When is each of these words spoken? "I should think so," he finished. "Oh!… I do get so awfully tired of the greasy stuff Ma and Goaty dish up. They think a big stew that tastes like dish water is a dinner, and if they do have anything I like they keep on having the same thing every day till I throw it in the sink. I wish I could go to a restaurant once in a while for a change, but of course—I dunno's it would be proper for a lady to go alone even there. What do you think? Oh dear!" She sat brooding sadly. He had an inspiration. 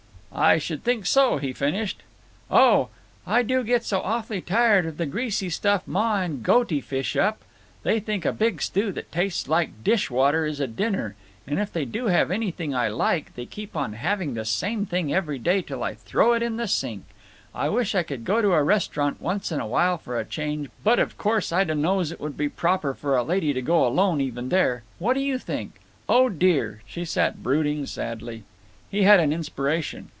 "I 0.33 0.59
should 0.59 0.85
think 0.85 1.05
so," 1.05 1.37
he 1.39 1.51
finished. 1.51 2.03
"Oh!… 2.49 2.87
I 3.27 3.43
do 3.43 3.65
get 3.65 3.83
so 3.83 3.99
awfully 3.99 4.39
tired 4.39 4.85
of 4.85 4.95
the 4.95 5.05
greasy 5.05 5.49
stuff 5.49 5.85
Ma 5.85 6.21
and 6.21 6.41
Goaty 6.41 6.79
dish 6.81 7.17
up. 7.17 7.41
They 7.83 7.99
think 7.99 8.23
a 8.23 8.31
big 8.31 8.61
stew 8.61 8.93
that 8.93 9.11
tastes 9.11 9.49
like 9.49 9.83
dish 9.83 10.09
water 10.09 10.45
is 10.45 10.61
a 10.61 10.67
dinner, 10.67 11.15
and 11.45 11.59
if 11.59 11.73
they 11.73 11.83
do 11.83 12.07
have 12.07 12.31
anything 12.31 12.73
I 12.73 12.87
like 12.87 13.35
they 13.35 13.45
keep 13.45 13.75
on 13.75 13.91
having 13.93 14.33
the 14.33 14.45
same 14.45 14.85
thing 14.85 15.13
every 15.13 15.37
day 15.37 15.61
till 15.61 15.83
I 15.83 15.95
throw 15.95 16.31
it 16.31 16.41
in 16.41 16.55
the 16.55 16.67
sink. 16.67 17.03
I 17.53 17.67
wish 17.67 17.93
I 17.93 18.01
could 18.01 18.23
go 18.23 18.41
to 18.41 18.53
a 18.53 18.63
restaurant 18.63 19.21
once 19.21 19.51
in 19.51 19.59
a 19.59 19.67
while 19.67 19.97
for 19.97 20.17
a 20.17 20.23
change, 20.25 20.69
but 20.81 20.97
of 20.97 21.17
course—I 21.17 21.65
dunno's 21.65 22.09
it 22.13 22.21
would 22.21 22.37
be 22.37 22.47
proper 22.49 22.93
for 22.93 23.17
a 23.17 23.21
lady 23.23 23.51
to 23.51 23.61
go 23.61 23.85
alone 23.85 24.21
even 24.21 24.47
there. 24.47 24.83
What 24.97 25.15
do 25.15 25.19
you 25.19 25.37
think? 25.37 25.73
Oh 26.07 26.29
dear!" 26.29 26.81
She 26.87 27.03
sat 27.03 27.43
brooding 27.43 27.85
sadly. 27.85 28.43
He 28.89 29.03
had 29.03 29.19
an 29.19 29.33
inspiration. 29.33 30.07